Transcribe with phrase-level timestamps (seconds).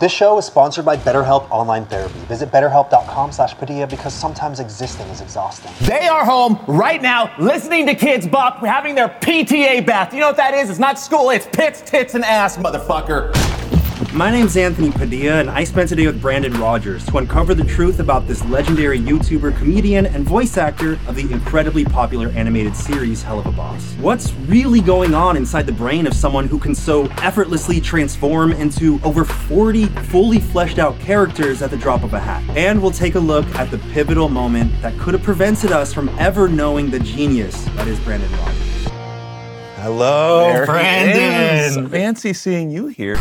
[0.00, 2.20] This show is sponsored by BetterHelp Online Therapy.
[2.26, 5.72] Visit betterhelp.com slash Padilla because sometimes existing is exhausting.
[5.88, 10.14] They are home right now listening to Kidz Bop, having their PTA bath.
[10.14, 10.70] You know what that is?
[10.70, 13.34] It's not school, it's pits, tits, and ass, motherfucker.
[14.14, 18.00] My name's Anthony Padilla, and I spent today with Brandon Rogers to uncover the truth
[18.00, 23.54] about this legendary YouTuber, comedian, and voice actor of the incredibly popular animated series Helluva
[23.54, 23.92] Boss.
[24.00, 28.98] What's really going on inside the brain of someone who can so effortlessly transform into
[29.04, 32.42] over 40 fully fleshed out characters at the drop of a hat?
[32.56, 36.08] And we'll take a look at the pivotal moment that could have prevented us from
[36.18, 38.88] ever knowing the genius that is Brandon Rogers.
[39.76, 41.88] Hello, There Brandon.
[41.90, 43.18] Fancy seeing you here.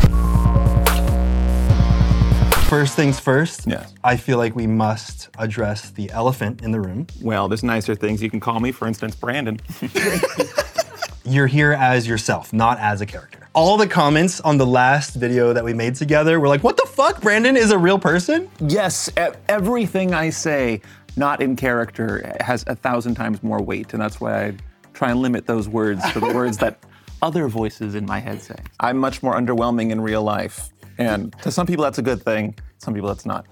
[2.67, 3.94] First things first, Yes.
[4.03, 7.08] I feel like we must address the elephant in the room.
[7.21, 8.73] Well, there's nicer things you can call me.
[8.73, 9.58] For instance, Brandon.
[11.25, 13.48] You're here as yourself, not as a character.
[13.53, 16.85] All the comments on the last video that we made together were like, what the
[16.85, 17.22] fuck?
[17.22, 18.49] Brandon is a real person?
[18.59, 19.09] yes,
[19.47, 20.81] everything I say,
[21.16, 24.53] not in character, has a thousand times more weight, and that's why I
[24.94, 26.80] try and limit those words to the words that
[27.22, 28.56] other voices in my head say.
[28.81, 32.56] I'm much more underwhelming in real life, and to some people that's a good thing.
[32.88, 33.45] Some people that's not.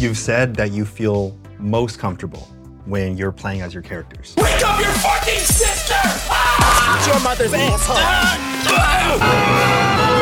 [0.00, 2.48] You've said that you feel most comfortable
[2.86, 4.34] when you're playing as your characters.
[4.36, 5.94] Wake up your fucking sister!
[5.94, 7.06] Ah!
[7.06, 10.17] Your mother's asshole!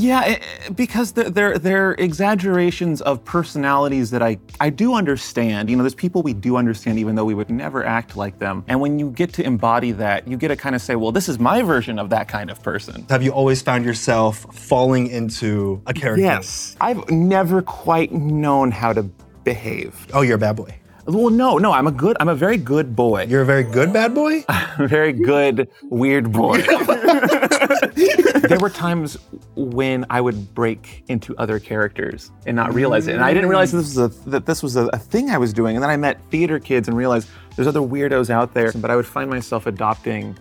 [0.00, 5.68] Yeah, eh, eh, because they're, they're, they're exaggerations of personalities that I, I do understand.
[5.68, 8.64] You know, there's people we do understand even though we would never act like them.
[8.68, 11.28] And when you get to embody that, you get to kind of say, well, this
[11.28, 13.04] is my version of that kind of person.
[13.10, 16.22] Have you always found yourself falling into a character?
[16.22, 16.76] Yes.
[16.80, 19.02] I've never quite known how to
[19.44, 20.06] behave.
[20.14, 20.74] Oh, you're a bad boy.
[21.06, 23.24] Well, no, no, I'm a good, I'm a very good boy.
[23.28, 24.44] You're a very good bad boy?
[24.78, 26.62] very good weird boy.
[28.50, 29.16] there were times
[29.54, 33.70] when I would break into other characters and not realize it, and I didn't realize
[33.70, 35.76] this was a that this was a, a thing I was doing.
[35.76, 38.72] And then I met theater kids and realized there's other weirdos out there.
[38.72, 40.36] But I would find myself adopting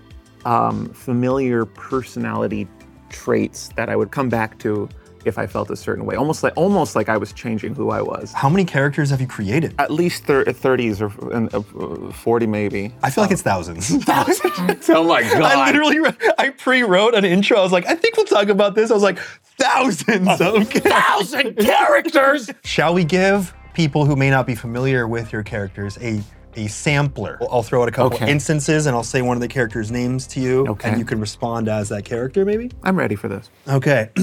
[0.46, 2.68] um, familiar personality
[3.10, 4.90] traits that I would come back to
[5.26, 8.02] if I felt a certain way, almost like almost like I was changing who I
[8.02, 8.32] was.
[8.34, 9.76] How many characters have you created?
[9.80, 12.94] At least thir- 30s or uh, 40 maybe.
[13.04, 13.90] I feel like it's thousands.
[14.06, 14.90] thousands.
[14.90, 15.42] oh my god!
[15.42, 17.58] I literally, re- I pre-wrote an intro.
[17.58, 18.92] I was like, I think we'll talk about this.
[18.92, 19.20] I was like,
[19.58, 20.70] thousands of.
[20.70, 22.50] Thousand characters!
[22.64, 26.22] Shall we give people who may not be familiar with your characters a
[26.66, 27.38] a sampler?
[27.42, 28.30] I'll- I'll throw out a couple Okay.
[28.32, 30.90] instances and I'll say one of the characters' names to you, Okay.
[30.90, 32.72] and you can respond as that character, maybe.
[32.84, 33.50] I'm ready for this.
[33.68, 34.10] Okay.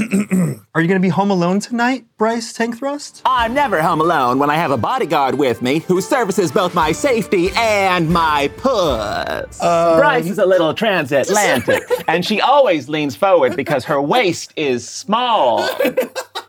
[0.75, 3.23] Are you gonna be home alone tonight, Bryce Tank Thrust?
[3.25, 6.93] I'm never home alone when I have a bodyguard with me who services both my
[6.93, 9.61] safety and my puss.
[9.63, 14.89] Um, Bryce is a little transatlantic, and she always leans forward because her waist is
[14.89, 15.69] small.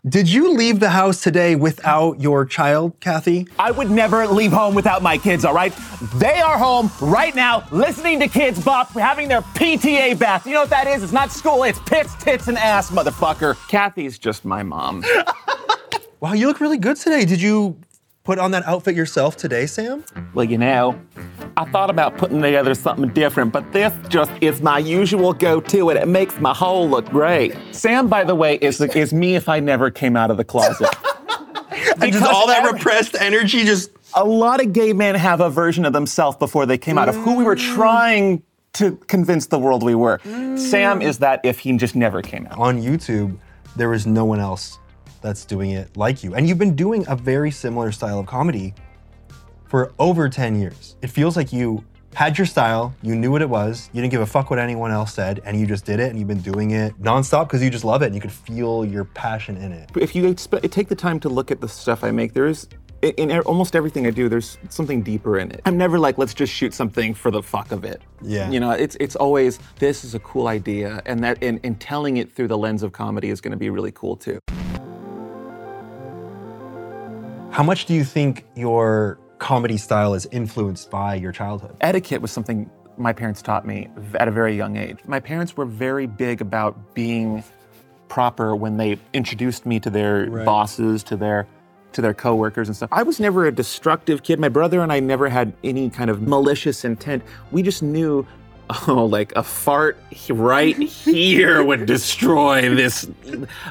[0.08, 3.46] Did you leave the house today without your child, Kathy?
[3.58, 5.72] I would never leave home without my kids, all right?
[6.16, 10.46] They are home right now listening to Kidz Bop, having their PTA bath.
[10.46, 11.02] You know what that is?
[11.02, 13.56] It's not school, it's pits, tits, and ass, motherfucker.
[13.68, 15.04] Kathy's just my mom.
[16.20, 17.24] Wow, you look really good today.
[17.24, 17.78] Did you
[18.24, 20.04] put on that outfit yourself today, Sam?
[20.34, 21.00] Well, you know,
[21.56, 25.96] I thought about putting together something different, but this just is my usual go-to, and
[25.98, 27.54] it makes my whole look great.
[27.70, 30.88] Sam, by the way, is is me if I never came out of the closet.
[32.00, 35.48] And just all that every- repressed energy just a lot of gay men have a
[35.48, 37.74] version of themselves before they came out of who we were mm.
[37.74, 38.42] trying
[38.74, 40.18] to convince the world we were.
[40.18, 40.58] Mm.
[40.58, 42.58] Sam is that if he just never came out.
[42.58, 43.38] on YouTube,
[43.76, 44.78] there is no one else
[45.20, 46.34] that's doing it like you.
[46.34, 48.74] And you've been doing a very similar style of comedy
[49.68, 50.96] for over 10 years.
[51.02, 51.84] It feels like you
[52.14, 54.90] had your style, you knew what it was, you didn't give a fuck what anyone
[54.90, 57.70] else said, and you just did it, and you've been doing it nonstop because you
[57.70, 59.90] just love it and you could feel your passion in it.
[60.00, 62.66] If you sp- take the time to look at the stuff I make, there is
[63.02, 65.60] in in almost everything I do, there's something deeper in it.
[65.64, 68.02] I'm never like, let's just shoot something for the fuck of it.
[68.22, 68.50] Yeah.
[68.50, 72.16] You know, it's it's always this is a cool idea, and that and, and telling
[72.16, 74.40] it through the lens of comedy is going to be really cool too.
[77.50, 81.76] How much do you think your comedy style is influenced by your childhood?
[81.80, 84.98] etiquette was something my parents taught me at a very young age.
[85.06, 87.44] My parents were very big about being
[88.08, 91.46] proper when they introduced me to their bosses, to their
[91.98, 92.90] to their coworkers and stuff.
[92.92, 94.38] I was never a destructive kid.
[94.38, 97.24] My brother and I never had any kind of malicious intent.
[97.50, 98.24] We just knew
[98.86, 99.98] oh, like a fart
[100.30, 103.10] right here would destroy this.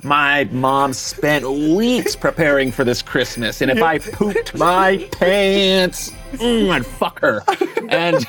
[0.04, 6.70] My mom spent weeks preparing for this Christmas, and if I pooped my pants, mm,
[6.70, 7.44] I'd fuck her.
[7.88, 8.26] And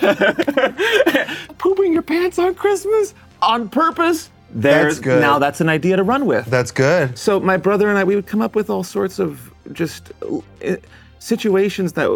[1.58, 4.30] pooping your pants on Christmas on purpose.
[4.50, 5.20] There's That's good.
[5.20, 6.46] now that's an idea to run with.
[6.46, 7.18] That's good.
[7.18, 10.76] So my brother and I, we would come up with all sorts of just uh,
[11.19, 12.09] situations that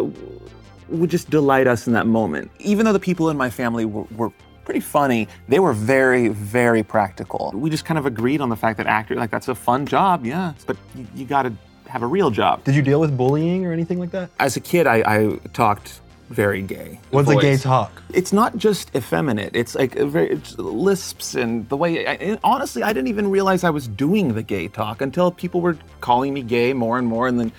[0.89, 2.51] would just delight us in that moment.
[2.59, 4.31] Even though the people in my family were, were
[4.65, 7.51] pretty funny, they were very, very practical.
[7.53, 10.25] We just kind of agreed on the fact that actor, like that's a fun job,
[10.25, 11.53] yeah, but you, you got to
[11.87, 12.63] have a real job.
[12.63, 14.29] Did you deal with bullying or anything like that?
[14.39, 16.01] As a kid, I, I talked
[16.33, 16.99] very gay.
[17.11, 18.01] What's a gay talk?
[18.13, 19.55] It's not just effeminate.
[19.55, 22.05] It's like a very it's lisps and the way.
[22.05, 25.61] I, and honestly, I didn't even realize I was doing the gay talk until people
[25.61, 27.51] were calling me gay more and more, and then,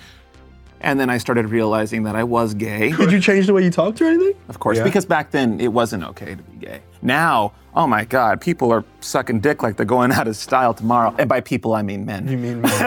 [0.81, 2.91] and then I started realizing that I was gay.
[2.91, 4.33] Did you change the way you talked or anything?
[4.49, 4.83] Of course, Yeah.
[4.83, 6.81] because back then it wasn't okay to be gay.
[7.05, 11.15] Now, oh my God, people are sucking dick like they're going out of style tomorrow.
[11.19, 12.27] And by people, I mean men.
[12.27, 12.69] You mean me?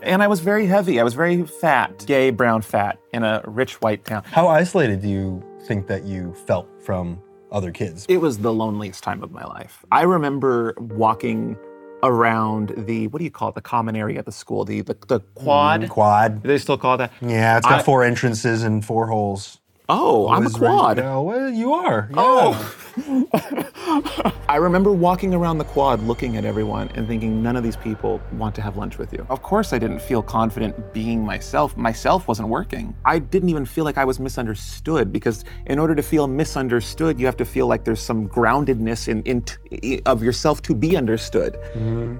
[0.00, 1.00] And I was very heavy.
[1.00, 4.22] I was very fat, gay, brown fat, in a rich white town.
[4.24, 7.20] How isolated do you think that you felt from
[7.52, 8.06] other kids?
[8.08, 9.84] It was the loneliest time of my life.
[9.92, 11.58] I remember walking
[12.04, 13.54] around the what do you call it?
[13.56, 15.82] The common area of the school, the the, the quad.
[15.82, 16.42] Mm, quad.
[16.42, 17.12] Do they still call that?
[17.20, 19.57] Yeah, it's got I- four entrances and four holes.
[19.90, 20.98] Oh, I'm a quad.
[20.98, 22.08] Yeah, well, you are.
[22.10, 22.16] Yeah.
[22.18, 22.74] Oh.
[24.48, 28.20] I remember walking around the quad looking at everyone and thinking none of these people
[28.32, 29.26] want to have lunch with you.
[29.30, 31.74] Of course I didn't feel confident being myself.
[31.74, 32.94] Myself wasn't working.
[33.06, 37.24] I didn't even feel like I was misunderstood because in order to feel misunderstood, you
[37.24, 41.56] have to feel like there's some groundedness in, in of yourself to be understood.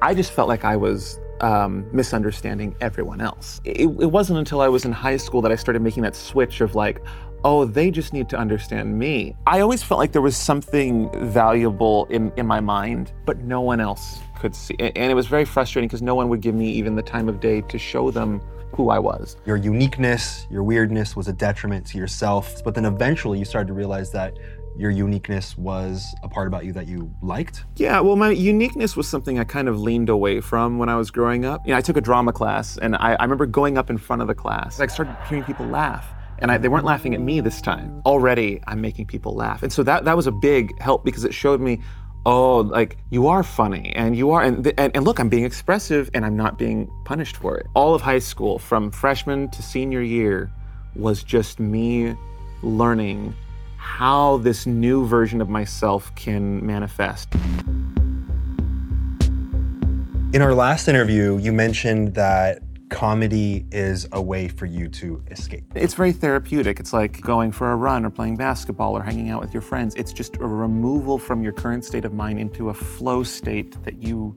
[0.01, 3.61] I just felt like I was um, misunderstanding everyone else.
[3.65, 6.61] It, it wasn't until I was in high school that I started making that switch
[6.61, 7.03] of like,
[7.45, 9.35] oh, they just need to understand me.
[9.47, 13.81] I always felt like there was something valuable in, in my mind, but no one
[13.81, 14.77] else could see.
[14.79, 17.41] And it was very frustrating because no one would give me even the time of
[17.41, 18.41] day to show them
[18.73, 19.37] who I was.
[19.47, 22.63] Your uniqueness, your weirdness was a detriment to yourself.
[22.63, 24.35] But then eventually you started to realize that
[24.77, 27.65] your uniqueness was a part about you that you liked.
[27.77, 31.11] Yeah, well, my uniqueness was something I kind of leaned away from when I was
[31.11, 31.67] growing up.
[31.67, 34.23] You know, I took a drama class, and I, I remember going up in front
[34.23, 34.79] of the class.
[34.79, 36.07] I started hearing people laugh,
[36.41, 38.03] and I, they weren't laughing at me this time.
[38.07, 41.35] Already, I'm making people laugh, and so that that was a big help because it
[41.35, 41.81] showed me,
[42.27, 46.11] oh, like you are funny, and you are, and and, and look, I'm being expressive,
[46.15, 47.67] and I'm not being punished for it.
[47.75, 50.51] All of high school, from freshman to senior year,
[50.95, 52.15] was just me
[52.63, 53.35] learning
[53.77, 57.29] how this new version of myself can manifest.
[60.35, 65.65] In our last interview, you mentioned that comedy is a way for you to escape.
[65.75, 66.81] It's very therapeutic.
[66.81, 69.95] It's like going for a run or playing basketball or hanging out with your friends.
[69.95, 74.03] It's just a removal from your current state of mind into a flow state that
[74.03, 74.37] you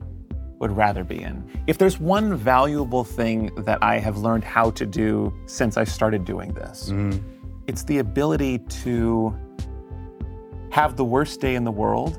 [0.58, 1.44] would rather be in.
[1.66, 6.24] If there's one valuable thing that I have learned how to do since I started
[6.24, 7.18] doing this, mm-hmm.
[7.66, 9.36] it's the ability to
[10.70, 12.16] have the worst day in the world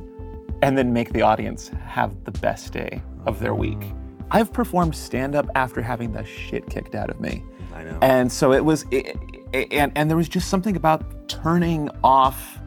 [0.61, 3.93] and then make the audience have the best day of their week.
[4.33, 7.43] I've performed stand up after having the shit kicked out of me.
[7.73, 7.97] I know.
[8.01, 9.15] And so it was, it,
[9.53, 12.57] it- and, and there was just something about turning off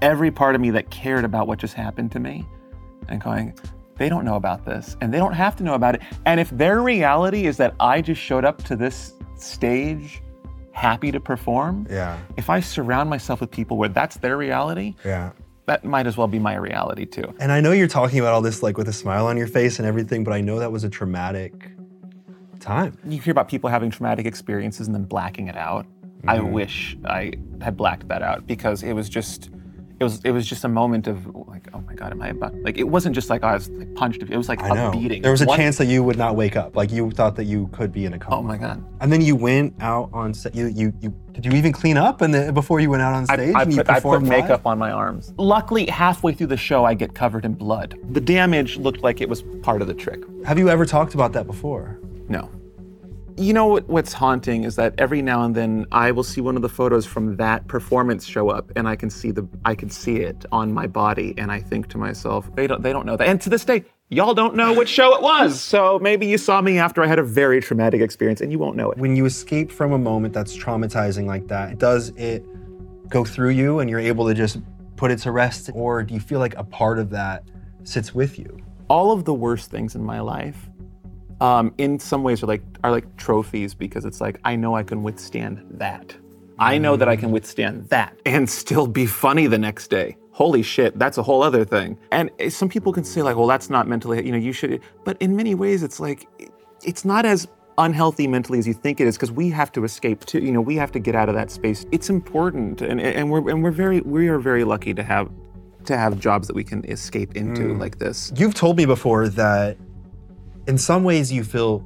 [0.00, 2.46] every part of me that cared about what just happened to me
[3.08, 3.52] and going,
[3.96, 6.02] they don't know about this and they don't have to know about it.
[6.24, 10.22] And if their reality is that I just showed up to this stage
[10.70, 12.16] happy to perform, Yeah.
[12.36, 15.32] if I surround myself with people where that's their reality, Yeah.
[15.68, 17.32] That might as well be my reality too.
[17.38, 19.78] And I know you're talking about all this like with a smile on your face
[19.78, 21.70] and everything, but I know that was a traumatic
[22.58, 22.98] time.
[23.04, 25.86] You hear about people having traumatic experiences and then blacking it out.
[26.26, 26.50] I mm.
[26.50, 29.50] wish I had blacked that out because it was just
[30.00, 32.54] it was it was just a moment of like oh my god am I about
[32.62, 34.90] like it wasn't just like I was like punched it was like I a know.
[34.92, 35.22] beating.
[35.22, 36.76] There was a One- chance that you would not wake up.
[36.76, 38.36] Like you thought that you could be in a coma.
[38.36, 38.84] Oh my god.
[39.00, 40.54] And then you went out on set.
[40.54, 43.26] You, you, you did you even clean up and then before you went out on
[43.26, 43.54] stage?
[43.54, 44.42] I and you put, I put performed live?
[44.42, 45.32] makeup on my arms.
[45.36, 47.98] Luckily, halfway through the show, I get covered in blood.
[48.10, 50.22] The damage looked like it was part of the trick.
[50.44, 51.98] Have you ever talked about that before?
[52.28, 52.50] No.
[53.38, 56.56] You know what, what's haunting is that every now and then I will see one
[56.56, 59.90] of the photos from that performance show up, and I can see the I can
[59.90, 63.16] see it on my body, and I think to myself, they don't they don't know
[63.16, 63.28] that.
[63.28, 65.60] And to this day, y'all don't know which show it was.
[65.78, 68.76] So maybe you saw me after I had a very traumatic experience, and you won't
[68.76, 68.98] know it.
[68.98, 72.44] When you escape from a moment that's traumatizing like that, does it
[73.08, 74.58] go through you and you're able to just
[74.96, 75.70] put it to rest?
[75.74, 77.44] Or do you feel like a part of that
[77.84, 78.58] sits with you?
[78.88, 80.68] all of the worst things in my life
[81.40, 84.82] um, in some ways are like are like trophies because it's like I know I
[84.82, 86.16] can withstand that.
[86.60, 90.16] I know that I can withstand that and still be funny the next day.
[90.38, 91.98] holy shit, that's a whole other thing.
[92.12, 94.80] And eh, some people can say like, well, that's not mentally, you know, you should.
[95.04, 96.28] But in many ways, it's like,
[96.84, 100.24] it's not as unhealthy mentally as you think it is because we have to escape
[100.26, 100.38] too.
[100.38, 101.86] You know, we have to get out of that space.
[101.90, 105.28] It's important, and and we're and we're very we are very lucky to have
[105.86, 108.32] to have jobs that we can escape into like this.
[108.36, 109.76] You've told me before that
[110.68, 111.84] in some ways you feel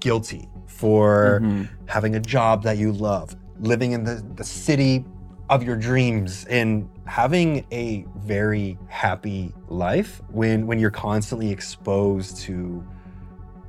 [0.00, 1.64] guilty for mm-hmm.
[1.86, 5.04] having a job that you love, living in the, the city
[5.48, 12.84] of your dreams, and having a very happy life when, when you're constantly exposed to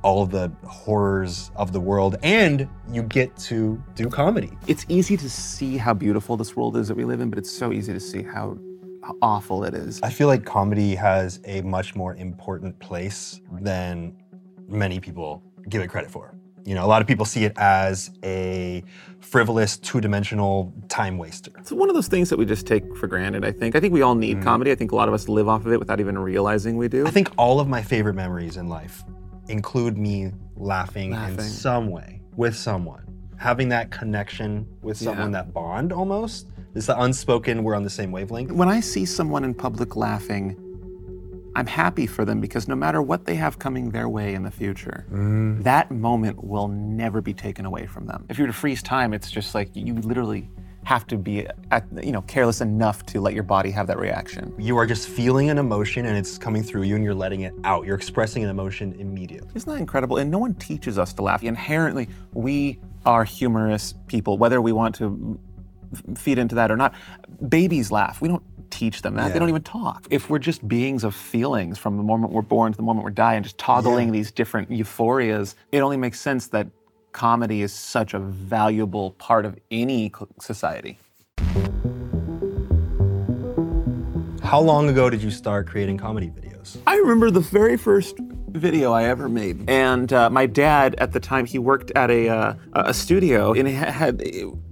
[0.02, 4.50] all the horrors of the world and you get to do comedy.
[4.66, 7.50] It's easy to see how beautiful this world is that we live in, but it's
[7.50, 8.58] so easy to see how,
[9.06, 10.00] how awful it is.
[10.02, 14.16] I feel like comedy has a much more important place than
[14.68, 16.34] many people give it credit for.
[16.64, 18.82] You know, a lot of people see it as a
[19.20, 21.52] frivolous, two-dimensional time waster.
[21.58, 23.76] It's one of those things that we just take for granted, I think.
[23.76, 24.44] I think we all need mm-hmm.
[24.44, 24.72] comedy.
[24.72, 27.06] I think a lot of us live off of it without even realizing we do.
[27.06, 29.04] I think all of my favorite memories in life
[29.46, 33.04] include me laughing, in some way with someone,
[33.38, 36.48] having that connection with someone, that bond almost.
[36.76, 38.52] It's the unspoken, we're on the same wavelength.
[38.52, 40.62] when I see someone in public laughing,
[41.56, 44.50] I'm happy for them because no matter what they have coming their way in the
[44.50, 45.62] future, mm.
[45.62, 48.26] that moment will never be taken away from them.
[48.28, 50.50] If you were to freeze time, it's just like you literally
[50.84, 54.54] have to be at, you know careless enough to let your body have that reaction.
[54.58, 57.54] You are just feeling an emotion and it's coming through you and you're letting it
[57.64, 57.86] out.
[57.86, 59.48] You're expressing an emotion immediately.
[59.54, 60.18] Isn't that incredible?
[60.18, 61.42] And no one teaches us to laugh.
[61.42, 65.45] Inherently, we are humorous people, whether we want to f-
[66.16, 66.94] feed into that or not.
[67.48, 68.20] Babies laugh.
[68.20, 69.32] We don't teach them that.
[69.32, 70.06] They don't even talk.
[70.10, 73.12] If we're just beings of feelings from the moment we're born to the moment we
[73.12, 74.12] die and just toggling Yeah.
[74.12, 76.66] these different euphorias, it only makes sense that
[77.12, 80.98] comedy is such a valuable part of any society.
[84.42, 86.76] How long ago did you start creating comedy videos?
[86.86, 88.16] I remember the very first
[88.50, 92.28] video I ever made, and uh, my dad at the time he worked at a
[92.28, 94.22] uh, a studio, and had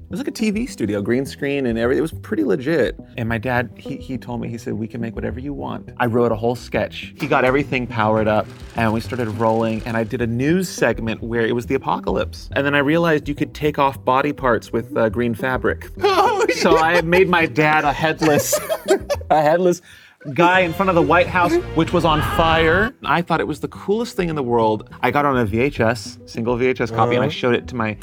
[0.04, 1.98] it was like a TV studio, green screen and everything.
[1.98, 2.98] It was pretty legit.
[3.16, 5.90] And my dad he he told me he said we can make whatever you want.
[5.96, 7.14] I wrote a whole sketch.
[7.18, 8.46] He got everything powered up,
[8.76, 9.82] and we started rolling.
[9.86, 13.28] And I did a news segment where it was the apocalypse, and then I realized
[13.28, 15.90] you could take off body parts with uh, green fabric.
[16.06, 16.46] Oh!
[16.56, 18.58] so I made my dad a headless,
[19.30, 19.80] a headless
[20.32, 22.94] guy in front of the White House, which was on fire.
[23.04, 24.90] I thought it was the coolest thing in the world.
[25.02, 27.96] I got on a VHS, single VHS copy, and I showed it to my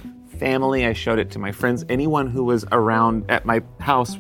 [0.45, 0.87] family.
[0.87, 1.85] I showed it to my friends.
[1.87, 4.17] Anyone who was around at my house,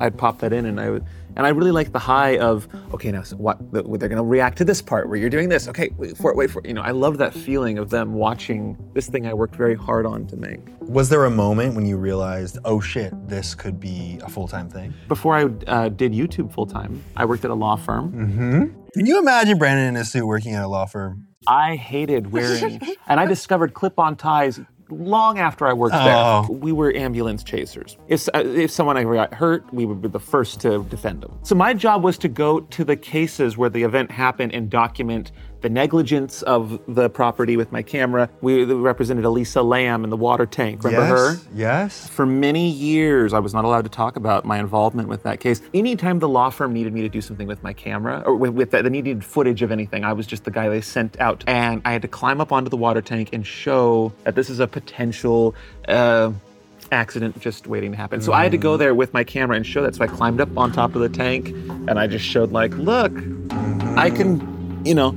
[0.00, 1.04] I'd pop that in, and I would.
[1.36, 3.58] And I really like the high of, okay, now so what?
[3.72, 5.68] the- They're going to react to this part where you're doing this.
[5.68, 6.66] Okay, wait for it, wait for it.
[6.66, 10.06] You know, I love that feeling of them watching this thing I worked very hard
[10.06, 10.60] on to make.
[10.80, 14.92] Was there a moment when you realized, oh shit, this could be a full-time thing?
[15.08, 18.74] Before I uh, did YouTube full time, I worked at a law firm.
[18.94, 21.26] Can you imagine Brandon in a suit working at a law firm?
[21.46, 26.46] I hated wearing, and I discovered clip-on ties long after I worked Oh.
[26.48, 26.56] there.
[26.58, 27.96] We were ambulance chasers.
[28.08, 31.38] If uh, if someone ever got hurt, we would be the first to defend them.
[31.42, 35.32] So my job was to go to the cases where the event happened and document
[35.60, 38.28] the negligence of the property with my camera.
[38.40, 40.84] We represented Elisa Lam in the water tank.
[40.84, 41.32] Remember her?
[41.54, 41.70] yes.
[41.70, 42.08] Yes.
[42.08, 45.62] For many years, I was not allowed to talk about my involvement with that case.
[45.72, 48.70] Anytime the law firm needed me to do something with my camera or with, with
[48.72, 51.44] that, they needed footage of anything, I was just the guy they sent out.
[51.46, 54.60] And I had to climb up onto the water tank and show that this is
[54.60, 55.54] a potential.
[55.88, 56.32] Uh,
[56.92, 58.20] accident just waiting to happen.
[58.20, 59.94] So I had to go there with my camera and show that.
[59.94, 63.12] So I climbed up on top of the tank and I just showed like, look,
[63.96, 65.16] I can, you know,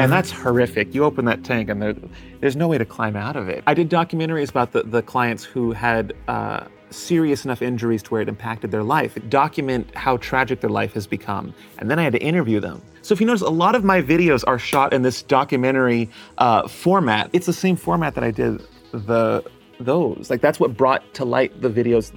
[0.00, 0.94] and that's horrific.
[0.94, 1.94] You open that tank and there,
[2.40, 3.62] there's no way to climb out of it.
[3.66, 8.22] I did documentaries about the, the clients who had uh, serious enough injuries to where
[8.22, 11.54] it impacted their life, document how tragic their life has become.
[11.78, 12.82] And then I had to interview them.
[13.02, 16.66] So if you notice, a lot of my videos are shot in this documentary uh,
[16.66, 17.30] format.
[17.32, 18.62] It's the same format that I did
[18.92, 19.44] the
[19.78, 20.30] those.
[20.30, 22.12] Like that's what brought to light the videos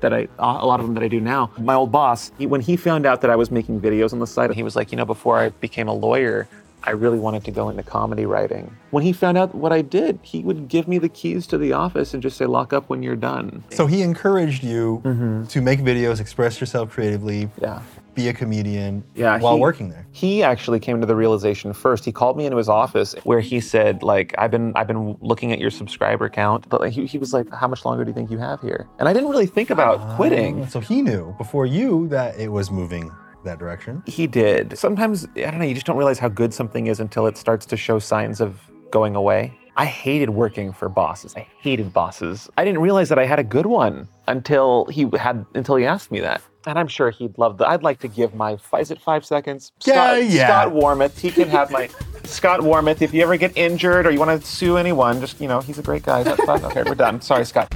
[0.00, 1.50] that I, a lot of them that I do now.
[1.58, 4.26] My old boss, he, when he found out that I was making videos on the
[4.26, 6.46] side, he was like, you know, before I became a lawyer,
[6.86, 8.76] I really wanted to go into comedy writing.
[8.90, 11.72] When he found out what I did, he would give me the keys to the
[11.72, 13.64] office and just say, lock up when you're done.
[13.70, 15.44] So he encouraged you mm-hmm.
[15.46, 17.80] to make videos, express yourself creatively, Yeah.
[18.14, 20.06] be a comedian Yeah, while he- working there.
[20.12, 22.04] He actually came to the realization first.
[22.04, 25.52] He called me into his office where he said, like, I've been I've been looking
[25.52, 28.14] at your subscriber count, but like, he, he was like, how much longer do you
[28.14, 28.86] think you have here?
[28.98, 30.66] And I didn't really think about ah, quitting.
[30.68, 33.10] So he knew before you that it was moving
[33.44, 34.02] that direction.
[34.06, 34.76] He did.
[34.78, 37.66] Sometimes, I don't know, you just don't realize how good something is until it starts
[37.66, 38.60] to show signs of
[38.90, 39.52] going away.
[39.76, 41.34] I hated working for bosses.
[41.36, 42.48] I hated bosses.
[42.56, 46.12] I didn't realize that I had a good one until he had until he asked
[46.12, 46.40] me that.
[46.66, 47.68] and I'm sure he'd love the.
[47.68, 48.56] I'd like to give my.
[48.78, 49.72] Is it five seconds?
[49.84, 50.46] Yeah, Scott, yeah.
[50.46, 51.18] Scott Warmith.
[51.18, 51.88] He can have my.
[52.22, 53.02] Scott Warmith.
[53.02, 55.78] If you ever get injured or you want to sue anyone, just you know, he's
[55.78, 56.22] a great guy.
[56.22, 56.64] That fun?
[56.66, 57.20] Okay, we're done.
[57.20, 57.74] Sorry, Scott.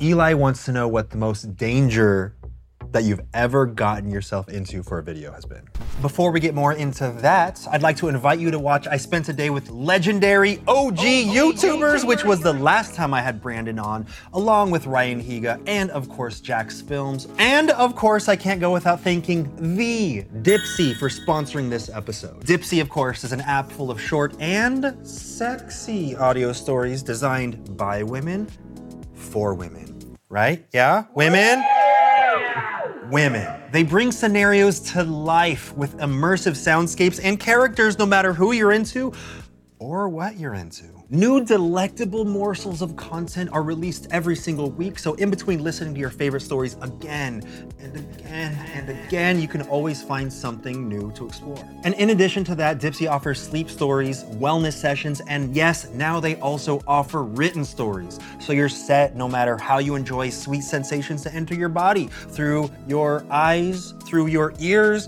[0.00, 2.34] Eli wants to know what the most danger
[2.92, 5.62] that you've ever gotten yourself into for a video has been.
[6.00, 9.28] Before we get more into that, I'd like to invite you to watch I Spent
[9.28, 13.40] a Day with Legendary OG oh, oh, YouTubers, which was the last time I had
[13.40, 17.32] Brandon on, along with Ryan Higa and, of course, Jacksfilms.
[17.38, 22.44] And, of course, I can't go without thanking the Dipsea for sponsoring this episode.
[22.44, 28.02] Dipsea, of course, is an app full of short and sexy audio stories designed by
[28.02, 28.46] women
[29.14, 30.66] for women, right?
[30.72, 31.04] Yeah?
[31.14, 31.64] Women?
[33.10, 33.62] Women.
[33.70, 39.12] They bring scenarios to life with immersive soundscapes and characters no matter who you're into
[39.78, 40.95] or what you're into.
[41.10, 46.00] New delectable morsels of content are released every single week, so in between listening to
[46.00, 47.46] your favorite stories again
[47.78, 51.64] and again and again, you can always find something new to explore.
[51.84, 56.34] And in addition to that, Dipsea offers sleep stories, wellness sessions, and yes, now they
[56.40, 58.18] also offer written stories.
[58.40, 62.68] So you're set no matter how you enjoy sweet sensations to enter your body through
[62.88, 65.06] your eyes, through your ears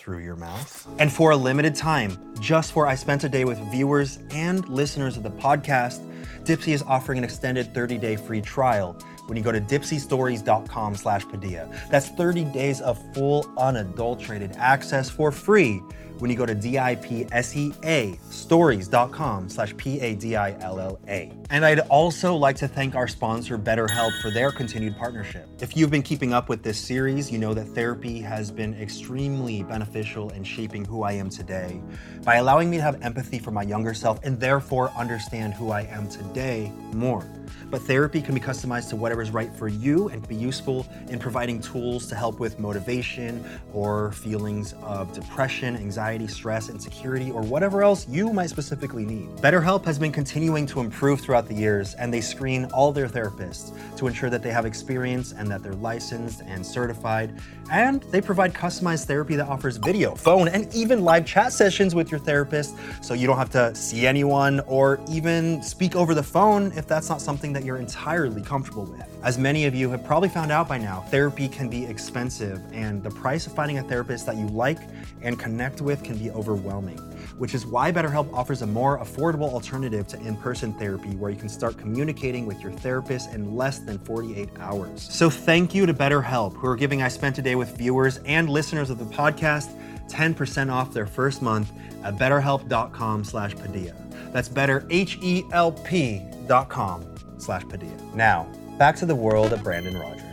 [0.00, 0.88] through your mouth.
[0.98, 5.18] And for a limited time, just for I Spent a Day with viewers and listeners
[5.18, 6.00] of the podcast,
[6.44, 11.68] Dipsea is offering an extended 30-day free trial when you go to dipseastories.com slash Padilla.
[11.90, 15.82] That's 30 days of full unadulterated access for free
[16.18, 21.39] when you go to D-I-P-S-E-A stories.com slash P-A-D-I-L-L-A.
[21.52, 25.48] And I'd also like to thank our sponsor, BetterHelp, for their continued partnership.
[25.58, 29.64] If you've been keeping up with this series, you know that therapy has been extremely
[29.64, 31.80] beneficial in shaping who I am today
[32.22, 35.82] by allowing me to have empathy for my younger self and therefore understand who I
[35.82, 37.28] am today more.
[37.68, 41.60] But therapy can be customized to whatever's right for you and be useful in providing
[41.60, 48.08] tools to help with motivation or feelings of depression, anxiety, stress, insecurity, or whatever else
[48.08, 49.28] you might specifically need.
[49.38, 53.72] BetterHelp has been continuing to improve throughout the years, and they screen all their therapists
[53.96, 57.38] to ensure that they have experience and that they're licensed and certified.
[57.70, 62.10] And they provide customized therapy that offers video, phone, and even live chat sessions with
[62.10, 66.72] your therapist so you don't have to see anyone or even speak over the phone
[66.72, 69.06] if that's not something that you're entirely comfortable with.
[69.22, 73.02] As many of you have probably found out by now, therapy can be expensive, and
[73.02, 74.78] the price of finding a therapist that you like
[75.22, 76.98] and connect with can be overwhelming,
[77.40, 81.38] which is why BetterHelp offers a more affordable alternative to in person therapy where you
[81.38, 85.08] can start communicating with your therapist in less than 48 hours.
[85.10, 88.50] So, thank you to BetterHelp, who are giving I Spent a Day with viewers and
[88.50, 89.74] listeners of the podcast
[90.08, 91.72] 10% off their first month
[92.04, 93.94] at betterhelp.com slash Padilla.
[94.32, 97.06] That's better, H-E-L-P dot com
[97.38, 97.96] slash Padilla.
[98.14, 100.29] Now, back to the world of Brandon Rogers.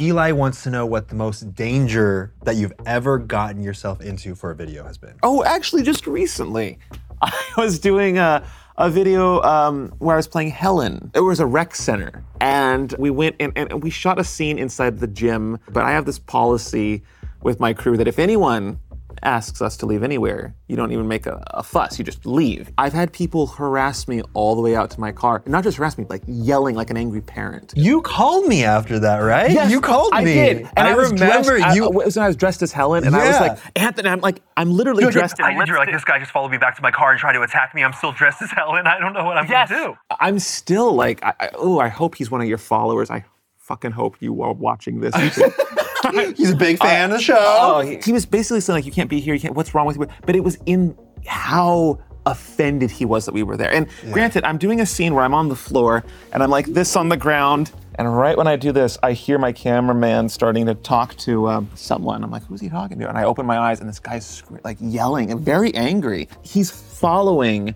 [0.00, 4.50] Eli wants to know what the most danger that you've ever gotten yourself into for
[4.50, 5.14] a video has been.
[5.22, 6.78] Oh, actually, just recently,
[7.22, 8.42] I was doing a,
[8.78, 11.10] a video um, where I was playing Helen.
[11.14, 14.98] It was a rec center, and we went and, and we shot a scene inside
[14.98, 15.58] the gym.
[15.68, 17.02] But I have this policy
[17.42, 18.80] with my crew that if anyone
[19.22, 21.98] asks us to leave anywhere, you don't even make a, a fuss.
[21.98, 22.70] You just leave.
[22.78, 25.42] I've had people harass me all the way out to my car.
[25.46, 27.72] Not just harass me, like yelling like an angry parent.
[27.76, 29.50] You called me after that, right?
[29.50, 30.32] Yes, you called I me.
[30.34, 31.84] did, and I, was remember dressed, you.
[31.84, 34.42] I, I was, I was dressed as Helen, and I was like, Anthony, I'm like,
[34.56, 35.50] I'm literally dressed I.
[35.66, 37.74] You're like, this guy just followed me back to my car and tried to attack
[37.74, 37.82] me.
[37.84, 38.86] I'm still dressed as Helen.
[38.86, 39.68] I don't know what I'm Yes.
[39.70, 39.94] gonna do.
[40.20, 43.10] I'm still like, I, I, oh, I hope he's one of your followers.
[43.10, 43.24] I
[43.58, 45.14] fucking hope you are watching this.
[46.36, 47.36] He's a big fan of the show.
[47.38, 49.34] oh, he, he was basically saying like, you can't be here.
[49.34, 49.54] You can't.
[49.54, 50.06] What's wrong with you?
[50.26, 53.72] But it was in how offended he was that we were there.
[53.72, 56.96] And granted, I'm doing a scene where I'm on the floor and I'm like this
[56.96, 57.72] on the ground.
[57.96, 61.70] And right when I do this, I hear my cameraman starting to talk to um,
[61.74, 62.24] someone.
[62.24, 63.08] I'm like, who's he talking to?
[63.08, 66.28] And I open my eyes, and this guy's like yelling and very angry.
[66.42, 67.74] He's following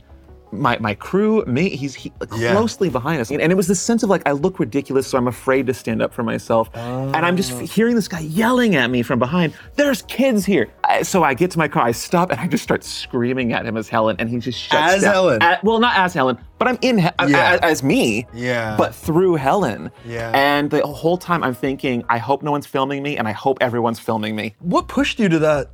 [0.60, 1.70] my my crew, me.
[1.70, 2.52] He's he, Yeah.
[2.52, 5.18] closely behind us, and, and it was this sense of like I look ridiculous, so
[5.18, 6.70] I'm afraid to stand up for myself.
[6.74, 9.54] And I'm just f- hearing this guy yelling at me from behind.
[9.76, 10.68] There's kids here.
[10.84, 13.66] I, so I get to my car, I stop, and I just start screaming at
[13.66, 15.12] him as Helen, and he just shuts As down.
[15.12, 15.42] Helen?
[15.42, 17.54] A- well, not as Helen, but I'm in he- Yeah.
[17.56, 18.26] a- as me.
[18.32, 18.76] Yeah.
[18.76, 19.90] But through Helen.
[20.06, 20.30] Yeah.
[20.34, 23.58] And the whole time I'm thinking, I hope no one's filming me, and I hope
[23.60, 24.54] everyone's filming me.
[24.60, 25.68] what pushed you to that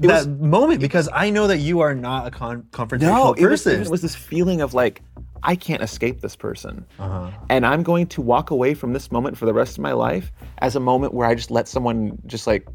[0.00, 0.80] that was- moment?
[0.80, 3.82] Because I know that you are not a con- confrontational No, it was, person.
[3.82, 5.02] it was this feeling of like,
[5.42, 6.84] I can't escape this person.
[6.98, 7.30] Uh-huh.
[7.50, 10.32] And I'm going to walk away from this moment for the rest of my life
[10.58, 12.66] as a moment where I just let someone just like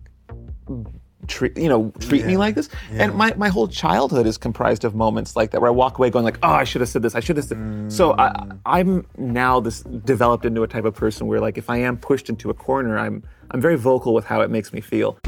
[1.27, 2.69] treat you know treat me like this.
[2.91, 6.09] And my, my whole childhood is comprised of moments like that where I walk away
[6.09, 7.13] going like, oh, I should have said this.
[7.15, 7.91] I should have said.
[7.91, 11.77] So I, I'm now this developed into a type of person where like if I
[11.77, 15.19] am pushed into a corner, I'm I'm very vocal with how it makes me feel.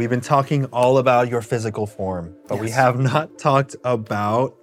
[0.00, 4.56] We've been talking all about your physical form, but we have not talked about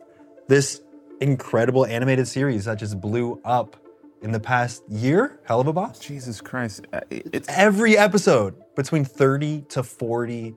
[0.47, 0.81] this
[1.21, 3.77] incredible animated series that just blew up
[4.23, 5.39] in the past year.
[5.47, 5.99] Helluva Boss.
[5.99, 10.55] Jesus Christ, uh, it's Every episode between 30 to 40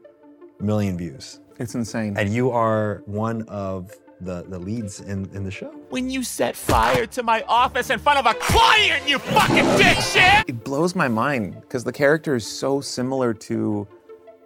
[0.61, 1.40] million views.
[1.59, 2.16] it's insane.
[2.16, 5.75] And you are one of the, the leads in, in the show.
[5.90, 10.49] When you set fire to my office in front of a client, you fucking dipshit!
[10.49, 13.87] it blows my mind because the character is so similar to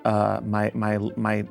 [0.04, 1.44] uh, my my my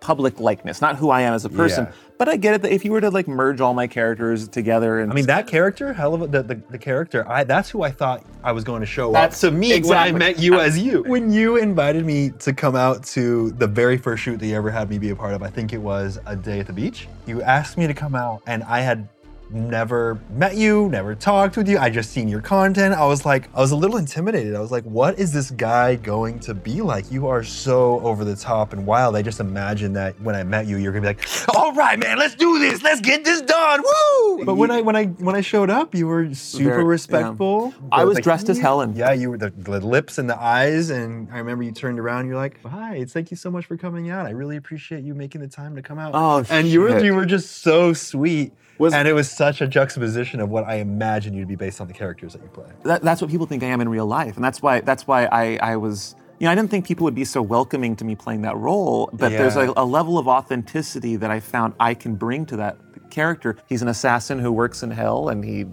[0.00, 1.86] public likeness, not who I am as a person.
[1.86, 1.92] Yeah.
[2.18, 5.00] But I get it that if you were to like merge all my characters together,
[5.00, 7.82] and I mean, that character, hell of a, the, the, the character, I that's who
[7.82, 10.38] I thought I was going to show That's up to me exactly- when I met
[10.38, 11.02] you as you.
[11.02, 14.70] When you invited me to come out to the very first shoot that you ever
[14.70, 17.08] had me be a part of, I think it was a day at the beach.
[17.26, 19.08] You asked me to come out, and I had
[19.50, 21.78] never met you, never talked with you.
[21.78, 22.94] I just seen your content.
[22.94, 24.54] I was like, I was a little intimidated.
[24.54, 27.10] I was like, what is this guy going to be like?
[27.10, 29.16] You are so over the top and wild.
[29.16, 32.18] I just imagined that when I met you, you're gonna be like, all right, man,
[32.18, 32.82] let's do this.
[32.82, 33.82] Let's get this done.
[33.82, 34.44] Woo!
[34.44, 36.88] But when I when I when I showed up, you were super Very- yeah.
[36.88, 37.74] respectful.
[37.92, 38.94] I was the- dressed as Helen.
[38.96, 42.26] Yeah, you were the, the lips and the eyes, and I remember you turned around.
[42.26, 44.26] You're like, "Hi, thank you so much for coming out.
[44.26, 47.14] I really appreciate you making the time to come out." Oh, and you were you
[47.14, 48.52] were just so sweet.
[48.78, 51.80] Was- and it was such a juxtaposition of what I imagine you to be based
[51.80, 52.66] on the characters that you play.
[52.84, 55.26] that, that's what people think I am in real life, and that's why that's why
[55.26, 56.16] I I was.
[56.38, 59.08] You know, I didn't think people would be so welcoming to me playing that role,
[59.12, 62.76] but there's a, a level of authenticity that I found I can bring to that
[63.10, 63.56] character.
[63.66, 65.64] He's an assassin who works in hell, and he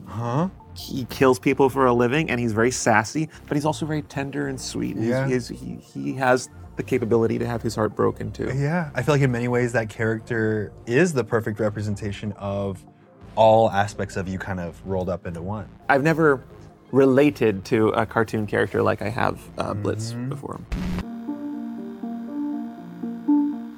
[0.76, 4.48] he kills people for a living, and he's very sassy, but he's also very tender
[4.48, 4.96] and sweet.
[4.98, 5.28] Yeah.
[5.28, 8.52] he's- he, he has the capability to have his heart broken too.
[8.56, 12.84] Yeah, I feel like in many ways that character is the perfect representation of
[13.36, 15.68] all aspects of you kind of rolled up into one.
[15.90, 16.44] I've never
[16.92, 20.30] related to a cartoon character like I have uh, Blitz Mm-hmm.
[20.30, 20.60] before.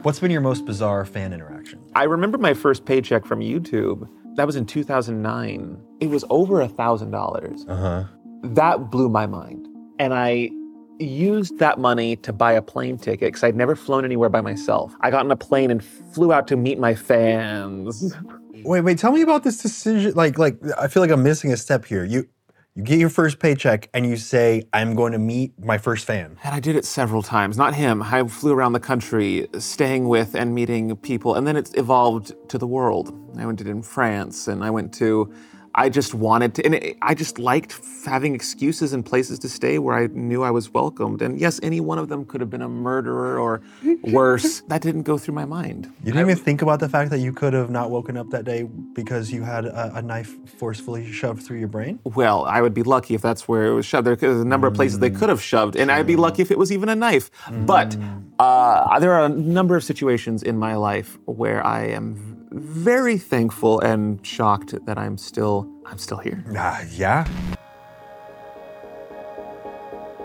[0.04, 1.80] What's been your most bizarre fan interaction?
[1.96, 4.08] I remember my first paycheck from YouTube.
[4.36, 5.82] That was in 2009.
[6.00, 7.66] It was over a thousand dollars.
[7.68, 8.04] Uh huh.
[8.44, 9.66] That blew my mind,
[9.98, 10.52] and I
[11.00, 14.94] used that money to buy a plane ticket because I'd never flown anywhere by myself.
[15.02, 18.16] I got on a plane and flew out to meet my fans.
[18.66, 18.98] Wait, wait.
[18.98, 20.14] Tell me about this decision.
[20.16, 22.04] Like, like I feel like I'm missing a step here.
[22.04, 22.28] You,
[22.74, 26.38] you get your first paycheck and you say, "I'm going to meet my first fan."
[26.44, 27.58] And I did it several times.
[27.58, 28.02] Not him.
[28.02, 31.36] I flew around the country, staying with and meeting people.
[31.36, 33.14] And then it evolved to the world.
[33.38, 35.32] I went to in France and I went to,
[35.78, 39.78] I just wanted to, and it, I just liked having excuses and places to stay
[39.78, 41.22] where I knew I was welcomed.
[41.22, 43.62] And yes, any one of them could have been a murderer or
[44.04, 44.62] worse.
[44.70, 45.92] that didn't go through my mind.
[46.04, 48.46] You didn't even think about the fact that you could have not woken up that
[48.46, 52.00] day because you had a, a knife forcefully shoved through your brain.
[52.06, 54.08] Well, I would be lucky if that's where it was shoved.
[54.08, 56.52] There- There's a number of places they could have shoved, and I'd be lucky if
[56.52, 57.30] it was even a knife.
[57.66, 57.98] But
[58.40, 63.82] uh, there are a number of situations in my life where I am very thankful
[63.82, 66.44] and shocked that I'm still I'm still here.
[66.58, 67.28] Ah, yeah.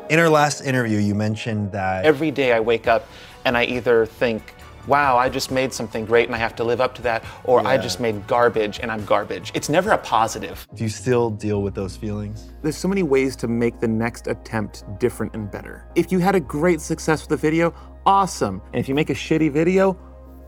[0.09, 3.07] In our last interview, you mentioned that Every day I wake up
[3.45, 4.55] and I either think,
[4.87, 7.67] wow, I just made something great and I have to live up to that, or
[7.67, 9.53] I just made garbage and I'm garbage.
[9.55, 10.67] It's never a positive.
[10.75, 12.53] do you still deal with those feelings?
[12.63, 15.87] There's so many ways to make the next attempt different and better.
[15.95, 17.75] If you had a great success with the video,
[18.07, 18.63] awesome.
[18.73, 19.97] And if you make a shitty video,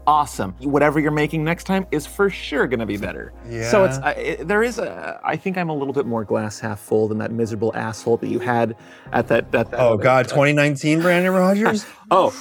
[0.07, 0.55] awesome.
[0.61, 3.33] Whatever you're making next time is for sure going to be better.
[3.49, 3.71] Yeah.
[3.71, 4.05] So it's Yeah.
[4.05, 7.09] I, it, there is a I think I'm a little bit more glass half full
[7.09, 8.77] than that miserable asshole that you had
[9.13, 11.87] at that that, that Oh God, 2019, Brandon Rogers.
[12.11, 12.35] Oh,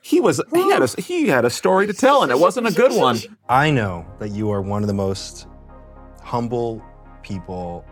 [0.00, 2.72] he was he had a he had a story to tell and it wasn't a
[2.72, 3.18] good one.
[3.48, 5.46] I know that you are one of the most
[6.22, 6.82] humble
[7.22, 7.84] people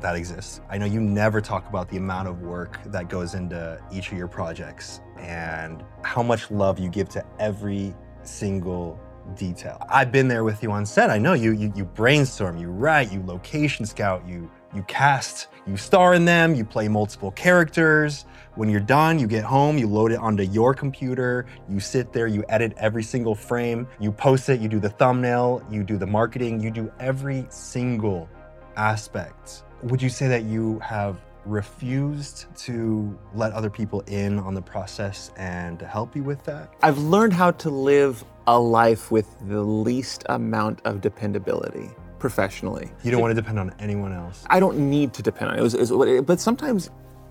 [0.00, 0.60] that exists.
[0.68, 4.18] I know you never talk about the amount of work that goes into each of
[4.18, 7.94] your projects and how much love you give to every
[8.28, 8.98] single
[9.34, 9.84] detail.
[9.88, 11.10] I've been there with you on set.
[11.10, 15.76] I know you you, you brainstorm, you write, you location scout, you you cast, you
[15.76, 18.24] star in them, you play multiple characters.
[18.54, 22.26] When you're done, you get home, you load it onto your computer, you sit there,
[22.26, 26.06] you edit every single frame, you post it, you do the thumbnail, you do the
[26.06, 28.28] marketing, you do every single
[28.76, 29.64] aspect.
[29.82, 35.30] Would you say that you have refused to let other people in on the process
[35.36, 36.72] and help you with that?
[36.82, 42.90] I've learned how to live a life with the least amount of dependability professionally.
[43.04, 44.44] You don't want to depend on anyone else.
[44.48, 45.62] I don't need to depend on it.
[45.62, 46.90] Was- it was- but sometimes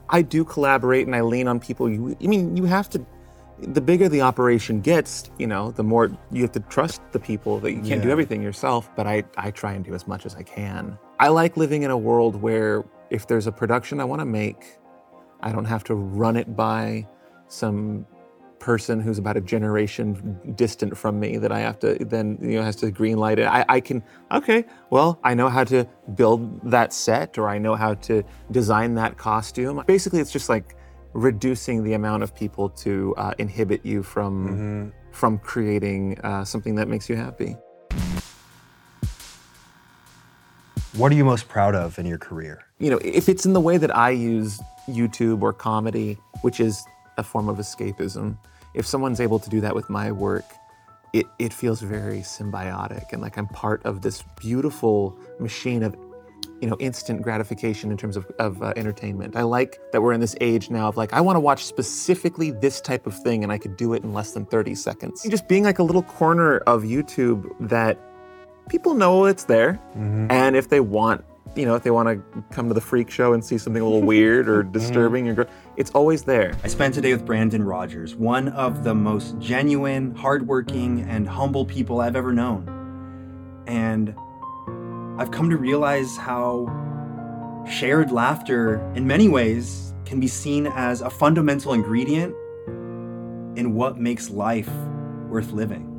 [0.09, 1.89] I do collaborate and I lean on people.
[1.89, 3.05] You, I mean, you have to.
[3.59, 7.57] The bigger the operation gets, you know, the more you have to trust the people
[7.61, 8.89] that you can't do everything yourself.
[8.97, 10.97] But I, I try and do as much as I can.
[11.21, 12.83] I like living in a world where
[13.15, 14.77] if there's a production I want to make,
[15.41, 17.07] I don't have to run it by
[17.47, 18.05] some
[18.59, 22.63] person who's about a generation distant from me that I have to then you know
[22.63, 23.47] has to green light it.
[23.47, 26.39] I, I can okay, well I know how to build
[26.71, 29.83] that set or I know how to design that costume.
[29.85, 30.75] Basically, it's just like
[31.13, 36.87] reducing the amount of people to uh, inhibit you from from creating uh, something that
[36.87, 37.55] makes you happy.
[40.97, 42.65] What are you most proud of in your career?
[42.79, 46.85] you know, if it's in the way that I use YouTube or comedy, which is
[47.17, 48.37] a form of escapism,
[48.73, 50.45] if someone's able to do that with my work,
[51.13, 55.95] it, it feels very symbiotic and like I'm part of this beautiful machine of,
[56.61, 59.37] you know, instant gratification in terms of, of uh, entertainment.
[59.37, 62.51] I like that we're in this age now of like, I want to watch specifically
[62.51, 65.25] this type of thing and I could do it in less than 30 seconds.
[65.29, 67.97] Just being like a little corner of YouTube that
[68.69, 69.79] people know it's there.
[69.91, 70.27] Mm-hmm.
[70.29, 71.23] And if they want,
[71.55, 73.85] you know, if they want to come to the freak show and see something a
[73.85, 74.71] little weird or mm-hmm.
[74.71, 75.43] disturbing, or gr-
[75.77, 76.53] it's always there.
[76.63, 82.01] I spent today with Brandon Rogers, one of the most genuine, hardworking, and humble people
[82.01, 83.63] I've ever known.
[83.67, 84.15] And
[85.19, 86.67] I've come to realize how
[87.69, 92.35] shared laughter, in many ways, can be seen as a fundamental ingredient
[93.57, 94.69] in what makes life
[95.29, 95.94] worth living.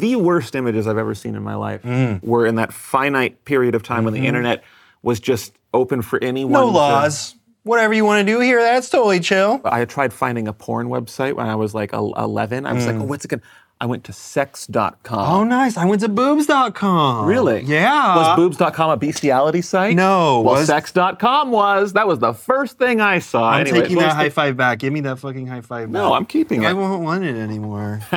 [0.00, 2.22] The worst images I've ever seen in my life mm.
[2.22, 4.26] were in that finite period of time when the mm-hmm.
[4.26, 4.64] internet
[5.02, 6.52] was just open for anyone.
[6.52, 7.34] No to- laws.
[7.62, 9.60] Whatever you want to do here, that's totally chill.
[9.64, 12.64] I tried finding a porn website when I was like 11.
[12.64, 13.02] I was like, mm.
[13.02, 13.42] oh, what's it going
[13.78, 15.18] I went to sex.com.
[15.18, 15.76] Oh, nice.
[15.76, 17.26] I went to boobs.com.
[17.26, 17.62] Really?
[17.62, 18.16] Yeah.
[18.16, 19.94] Was boobs.com a bestiality site?
[19.94, 21.92] No, Well, was- sex.com was.
[21.92, 23.50] That was the first thing I saw.
[23.50, 24.78] I'm taking that the- high five back.
[24.78, 26.02] Give me that fucking high five back.
[26.02, 26.70] No, I'm keeping I it.
[26.70, 28.00] I won't want it anymore.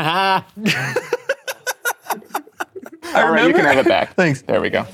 [3.15, 4.15] All right, you can have it back.
[4.15, 4.41] Thanks.
[4.41, 4.85] There we go.